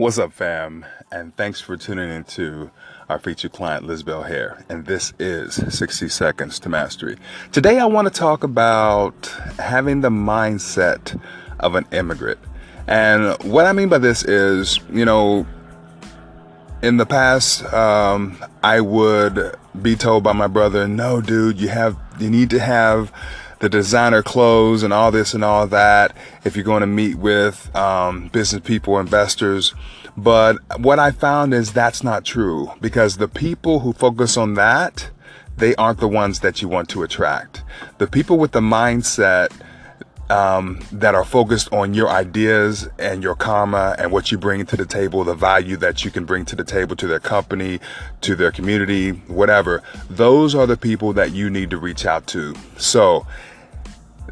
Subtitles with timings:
[0.00, 0.86] What's up, fam?
[1.12, 2.70] And thanks for tuning into
[3.10, 4.64] our featured client, Lizbel Hare.
[4.70, 7.18] And this is 60 Seconds to Mastery.
[7.52, 9.26] Today, I want to talk about
[9.58, 11.20] having the mindset
[11.58, 12.38] of an immigrant.
[12.86, 15.46] And what I mean by this is, you know,
[16.80, 21.98] in the past, um, I would be told by my brother, no, dude, you have,
[22.18, 23.12] you need to have
[23.60, 27.74] the designer clothes and all this and all that if you're going to meet with
[27.76, 29.74] um, business people, investors.
[30.16, 35.10] But what I found is that's not true because the people who focus on that,
[35.56, 37.62] they aren't the ones that you want to attract.
[37.98, 39.52] The people with the mindset
[40.30, 44.76] um, that are focused on your ideas and your karma and what you bring to
[44.76, 47.80] the table, the value that you can bring to the table to their company,
[48.20, 49.82] to their community, whatever.
[50.08, 52.54] Those are the people that you need to reach out to.
[52.76, 53.26] So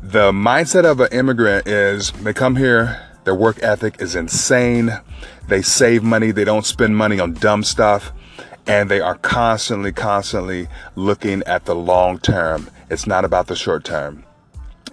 [0.00, 4.92] the mindset of an immigrant is they come here, their work ethic is insane.
[5.48, 8.12] They save money, they don't spend money on dumb stuff,
[8.66, 12.70] and they are constantly, constantly looking at the long term.
[12.88, 14.24] It's not about the short term.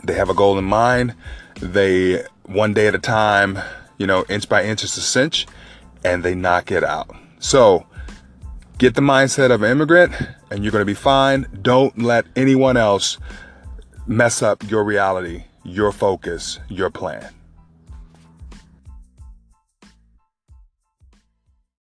[0.05, 1.15] They have a goal in mind.
[1.61, 3.59] They, one day at a time,
[3.97, 5.47] you know, inch by inch is a cinch,
[6.03, 7.15] and they knock it out.
[7.39, 7.85] So,
[8.77, 10.13] get the mindset of an immigrant,
[10.51, 11.47] and you're going to be fine.
[11.61, 13.17] Don't let anyone else
[14.05, 17.33] mess up your reality, your focus, your plan.